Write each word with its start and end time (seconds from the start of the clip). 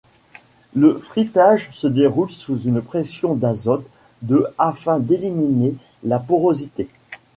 Le 0.73 0.97
frittage 0.97 1.69
se 1.71 1.85
déroule 1.85 2.31
sous 2.31 2.57
une 2.61 2.81
pression 2.81 3.35
d'azote 3.35 3.85
de 4.23 4.47
afin 4.57 4.99
d'éliminer 4.99 5.75
la 6.03 6.17
porosité. 6.17 6.89